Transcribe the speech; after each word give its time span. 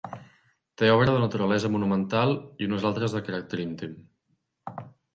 Té 0.81 0.89
obra 0.93 1.13
de 1.15 1.19
naturalesa 1.25 1.71
monumental 1.75 2.35
i 2.65 2.69
unes 2.73 2.91
altres 2.93 3.17
de 3.19 3.25
caràcter 3.31 3.65
íntim. 3.69 3.97